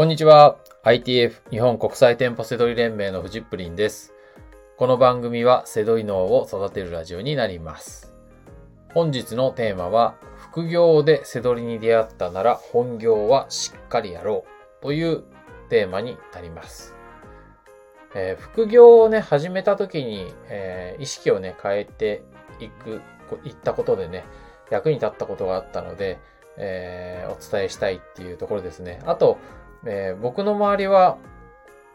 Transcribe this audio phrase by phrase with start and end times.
[0.00, 0.56] こんにちは。
[0.82, 4.14] ITF 日本国際店舗セドリ連盟のフジップリンです。
[4.78, 8.10] この番組はセドリ脳を育てるラジオになります。
[8.94, 14.46] 本日のテーマは、副業でセドリに出会ったなら本業はしっかりやろ
[14.80, 15.22] うという
[15.68, 16.94] テーマになります。
[18.14, 22.22] えー副業をね、始めた時に、えー意識をね、変えて
[22.58, 23.02] いく、
[23.44, 24.24] いったことでね、
[24.70, 26.18] 役に立ったことがあったので、
[26.56, 29.02] えーお伝えしたいっていうところですね。
[29.04, 29.36] あと、
[29.84, 31.18] えー僕の周りは、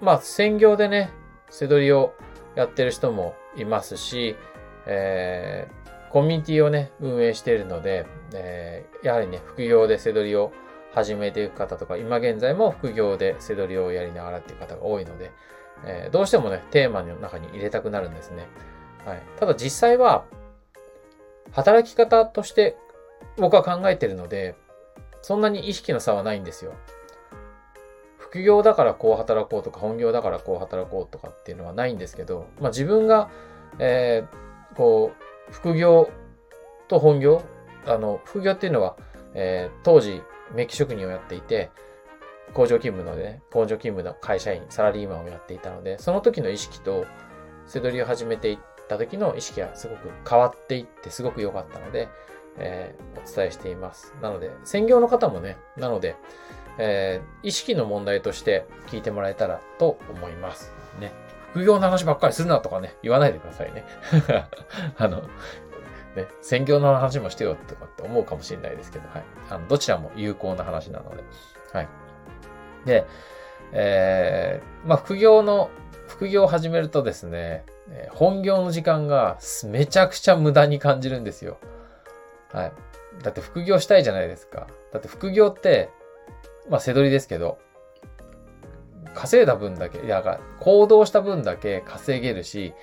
[0.01, 1.11] まあ、専業でね、
[1.49, 2.13] 背取りを
[2.55, 4.35] やってる人もいますし、
[4.85, 10.51] えーコミュニティをね、運営しているので、えーやはりね、副業で背取りを
[10.93, 15.31] 始めていく方とか、今現在も副業で背取りをやりながらっていう方が多いので、
[15.83, 18.47] えーどうしてもね、テーマの中に入れたくなるんですね。
[19.05, 19.21] はい。
[19.37, 20.23] ただ実際は、
[21.51, 22.75] 働き方として
[23.37, 24.55] 僕は考えてるので、
[25.21, 26.73] そんなに意識の差はないんですよ。
[28.35, 33.29] 副業だからこう働こうとか、本業だからこう働こうとかっていうのはないんですけど、まあ自分が、
[33.79, 36.09] えーこう、副業
[36.89, 37.41] と本業、
[37.85, 38.97] あの、副業っていうのは、
[39.35, 40.21] えー当時、
[40.53, 41.71] メッキ職人をやっていて、
[42.53, 47.05] 工場勤務のね、工場勤務の会社員、サラリーマンをやっていたので、その時の意識と、
[47.67, 48.57] 背取りを始めていっ
[48.89, 52.09] た時の意識はすごく変わっていってすごく良かったので、
[52.57, 54.13] えーお伝えしています。
[54.21, 56.17] なので、専業の方もね、なので、
[56.77, 60.73] えー意識の問題として聞いてもらえたらと思います。
[60.99, 61.11] ね。
[61.51, 63.85] 副業の話ばっかりするなとかね、言わないでくださいね。
[64.97, 65.21] あの、
[66.15, 69.23] ね、専業の話もしてよとかって思うかもしれないですけど、はい。
[69.49, 71.23] あの、どちらも有効な話なので。
[71.71, 71.87] はい。
[72.85, 73.05] で、
[73.71, 75.69] えーまあ、副業の、
[76.07, 77.65] 副業を始めるとですね、
[78.09, 81.57] 本業の時間がめちゃくちゃ無駄に感じるんですよ。
[82.51, 82.71] はい。
[83.21, 84.67] だって副業したいじゃないですか。
[84.91, 85.89] だって副業って、
[86.69, 87.57] まあ、背取りですけど、
[89.13, 92.73] 稼いだ分だけ、いや、行動した分だけ稼げるし、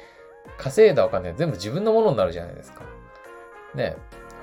[0.58, 2.82] 稼いだお金全部自分のものになるじゃないですか。
[3.74, 3.96] ね。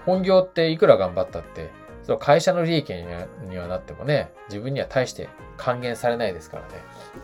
[0.05, 1.69] 本業っていくら頑張ったって、
[2.03, 6.69] その会社の利益にはにはなってもね、自分には大して還元されないですからね。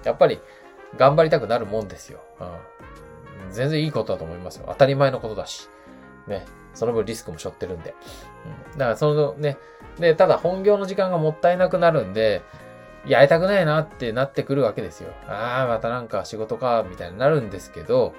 [0.04, 0.40] やっぱり
[0.98, 2.20] 頑張りたくなるもんですよ。
[2.40, 2.44] う
[3.50, 3.52] ん。
[3.52, 4.66] 全然いいことだと思いますよ。
[4.68, 5.70] 当たり前のことだし。
[6.28, 6.46] ね。
[6.74, 7.96] その分リスクも背負ってるんで。
[8.74, 8.78] うん。
[8.78, 9.58] だからそのね、
[10.00, 12.42] で、ただ本業の時間がもったいなくなるんで、
[13.06, 15.14] やりたくないなってなってくるわけですよ。
[15.28, 18.14] ああ、またなんか仕事か、みたいになるんですけど、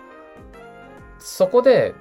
[1.18, 1.94] そこで、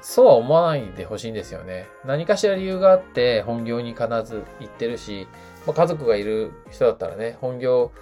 [0.00, 1.86] そうは思わないでほしいんですよね。
[2.04, 5.28] 何かしら理由があって本業に必ず行ってるし、
[5.66, 7.92] まあ、家族がいる人だったらね、本業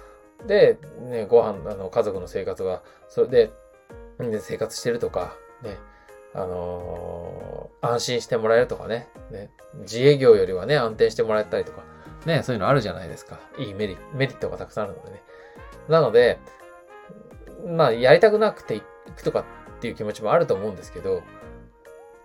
[0.45, 3.51] で、ね、ご飯、あの、家族の生活は、それで、
[4.19, 5.77] で生活してるとか、ね、
[6.33, 9.51] あのー安心してもらえるとかねね、
[9.81, 11.83] 自営業よりはね、安定してもらえたりとか、
[12.25, 13.39] ね、そういうのあるじゃないですか。
[13.57, 15.23] いいメリット、メリットがたくさんあるのでね。
[15.87, 16.39] なので、
[17.67, 18.83] まあ、やりたくなくて行
[19.15, 21.23] くとかっていう気持ちもあると思うんですけど、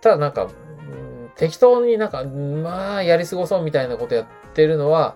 [0.01, 0.49] ただなんか、
[1.35, 5.15] 適当になんか、まあ、やり過ごそうみたいなことやってるのは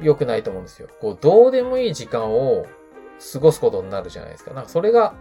[0.00, 0.88] 良くないと思うんですよ。
[1.00, 2.66] こう、どうでもいい時間を
[3.32, 4.52] 過ごすことになるじゃないですか。
[4.52, 5.14] なんかそれが、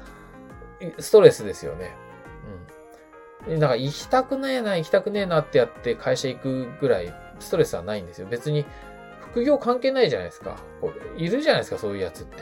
[0.98, 1.96] ストレスですよね。
[3.48, 3.60] うん。
[3.60, 8.28] なんか行きたくねえな、行きたくねえなってやって会社行くぐらいストレスはないんですよ。
[8.28, 8.66] 別に
[9.20, 10.58] 副業関係ないじゃないですか。
[10.82, 12.38] こういるじゃないですか、そういうやつって。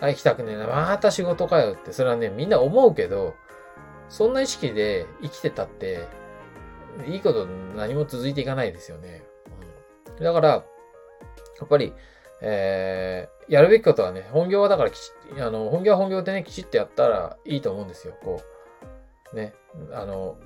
[0.00, 3.34] あ、行きたくねえな、また仕事かよって、それはね、みんな思うけど、
[4.08, 6.06] そんな意識で生きてたって、
[7.06, 7.46] いいこと
[7.76, 9.24] 何も続いていかないですよね。
[10.16, 10.64] うん、だから、や
[11.64, 11.92] っぱり、
[12.40, 18.14] えー、やるべきことはね、本業はだからきちあの、本業は本業でね、きちっとやったらいいと思うんですよ。
[18.22, 18.57] こう、
[19.32, 19.54] ね、
[19.92, 20.36] あの、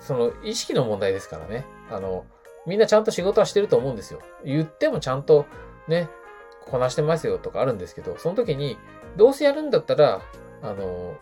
[0.00, 1.64] その意識の問題ですからね。
[1.90, 2.26] あの、
[2.66, 4.20] みんなちゃんと仕事はしてると思うんですよ。
[4.44, 5.46] 言ってもちゃんと
[5.88, 6.08] ね、
[6.66, 8.76] こなしてますよとかあるんですけど、その時に、
[9.16, 10.22] どうせやるんだったら、
[10.62, 11.16] あの、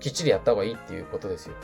[0.00, 1.54] きっちりやった方がいいっていうことですよ。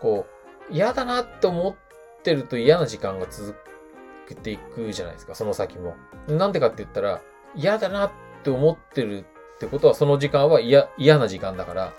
[0.00, 0.26] こ
[0.70, 1.74] う、嫌だなって思っ
[2.22, 3.54] てると嫌な時間が続
[4.28, 5.96] けていくじゃないですか、その先も。
[6.28, 7.20] なんでかって言ったら、
[7.54, 8.10] 嫌だなっ
[8.42, 9.24] て思ってる
[9.56, 11.92] ってことは、その時間は嫌、嫌な時間だから、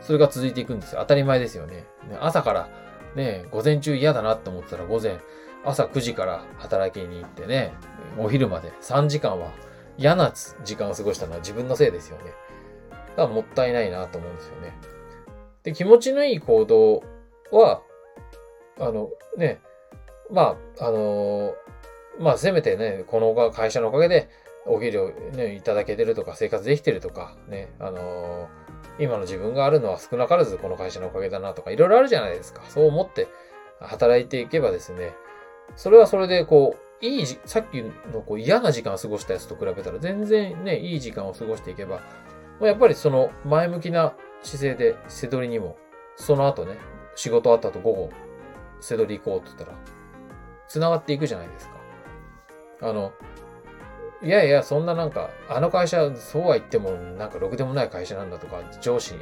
[0.00, 1.00] それが続いていくんですよ。
[1.00, 1.84] 当たり前ですよね。
[2.20, 2.68] 朝から、
[3.14, 5.18] ね、午前中嫌だなって思ってたら、午前、
[5.64, 7.72] 朝9時から働きに行ってね、
[8.16, 9.52] お昼まで3時間は
[9.96, 10.32] 嫌な
[10.64, 12.32] 時間を過ごしたのは自分のせいですよね。
[12.90, 14.78] だからもったいないなと思うんですよね。
[15.64, 17.02] で、気持ちのいい行動
[17.50, 17.82] は、
[18.78, 19.60] あの、ね、
[20.30, 21.54] まあ、あの
[22.20, 24.28] まあ、せめてね、この会社のおかげで、
[24.66, 28.48] お給料ね、いただけてるとか、生活できてるとか、ね、あの
[28.98, 32.62] 今の自分があるのは少なからずこの会社のおかげだなとか、いろいろあるじゃないですか。
[32.68, 33.28] そう思って
[33.80, 35.14] 働いていけばですね、
[35.76, 42.00] それはそれでこういい、さっきのこう嫌な時間を過ごしたやつと比べたら全然ね、いい時間を過ごしていけば、
[42.60, 45.76] やっぱりその前向きな姿勢で背取りにも、
[46.16, 46.76] その後ね、
[47.14, 48.10] 仕事あった後午後、
[48.80, 49.78] 背取り行こうって言ったら、
[50.66, 51.74] 繋がっていくじゃないですか。
[52.82, 53.12] あの、
[54.20, 59.14] いやいや、そんななんか、あの会社、そうは言っても、なんか、ろくでもない会社なんだとか、上司、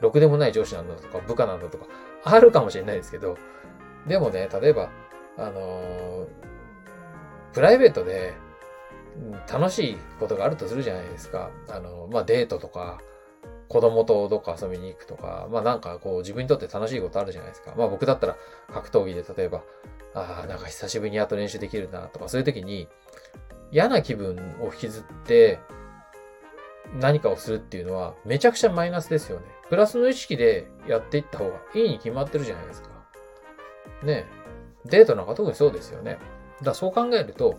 [0.00, 1.86] ろくでもない上司なんだとか、部下なんだとか、
[2.22, 3.36] あるかもしれないですけど、
[4.06, 4.90] でもね、例えば、
[5.36, 6.26] あのー、
[7.52, 8.34] プライベートで、
[9.50, 11.50] 楽しいことがあるとするじゃないですか。
[11.68, 12.98] あの、まあ、デートとか、
[13.68, 17.74] 子供とどっか遊びに行くとか、まあなんかこう自分にとって楽しいことあるじゃないですか。
[17.76, 18.36] まあ僕だったら
[18.72, 19.62] 格闘技で例えば、
[20.14, 22.88] ああ、なんか久しぶりにやっと練習できるなとか、そういう時に
[23.74, 25.58] 嫌な気分を引きずって
[27.00, 29.46] 何かをするっていうのはめちゃくちゃマイナスですよね。
[29.68, 32.90] プラスの意識でやっていった方がいいに決まってるじゃないですか。
[34.04, 34.26] ね
[34.84, 36.12] デートなんか特にそうですよね。
[36.12, 36.24] だか
[36.66, 37.58] らそう考えると、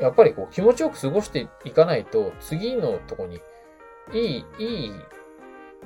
[0.00, 3.42] やっぱりこう気持ちよく過ごしていかないと次のとこに
[4.14, 4.92] いい、いい、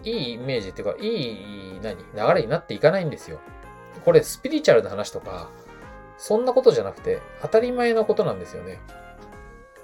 [0.05, 3.41] いいイメージっていうか、いい、何流れになっていかないんですよ。
[4.05, 5.51] これスピリチュアルな話とか、
[6.19, 8.79] そんなことじゃなくて、当たり前のことなんですよね。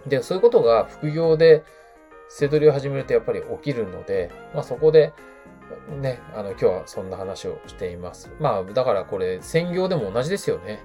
[0.07, 1.65] で、そういうことが副業で、
[2.29, 5.13] 背取りを始めるとやっぱり起きるので、まあそこで、
[6.01, 8.31] ね、あの、今日はそんな話をしています。
[8.41, 10.81] まあ、だからこれ、専業でも同じですよね。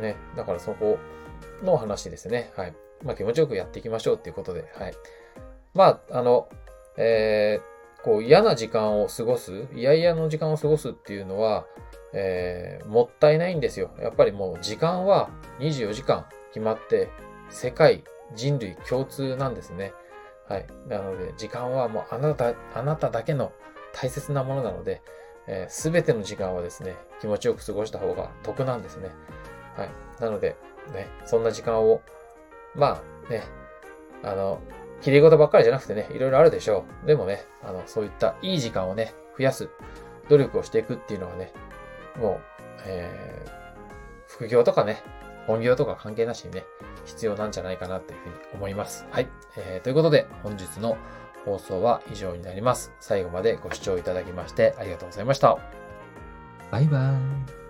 [0.00, 0.98] ね、だからそこ
[1.62, 2.52] の話ですね。
[2.56, 2.74] はい。
[3.04, 4.94] まあ気持ちよくやっていきましょうっていうことで、はい。
[5.74, 6.48] まあ、あの、
[6.96, 11.66] えー、こう嫌な時間を過ごす、嫌々の時間を過ごすっていうのは、
[12.12, 13.90] えー、もったいないんですよ。
[14.00, 15.30] やっぱりもう時間は
[15.60, 17.08] 24時間決まって、
[17.50, 18.04] 世界、
[18.34, 19.92] 人類共通なんですね。
[20.48, 20.66] はい。
[20.88, 23.52] なので、時間はもうあなた、あなただけの
[23.92, 25.02] 大切なものなので、
[25.68, 29.10] す、え、べ、ての時間はですね、気持ちよく過ごした方が得なんですね。
[29.76, 29.90] はい。
[30.20, 30.56] なので、
[30.92, 32.02] ね、そんな時間を、
[32.74, 33.44] まあね、
[34.22, 34.60] あの、
[35.02, 37.06] 綺麗事ばっかりじゃなくてね、いろいろあるでしょう。
[37.06, 39.68] でもね、あの、そういったいい時間をね、増やす
[40.28, 41.52] 努力をしていくっていうのはね、
[42.16, 42.40] もう、
[42.86, 43.50] えー、
[44.28, 45.02] 副業とかね、
[45.46, 46.64] 本業とか関係なしにね、
[47.04, 49.06] 必要なんじゃないかなっていうふうに思います。
[49.10, 49.28] はい。
[49.56, 50.96] えー、ということで、本日の
[51.44, 52.92] 放送は以上になります。
[53.00, 55.58] 最後までご視聴いただきましてありがとうございました。
[56.70, 57.65] バイバーイ。